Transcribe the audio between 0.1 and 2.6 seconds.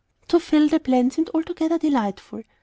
To Phil the plan seemed altogether delightful.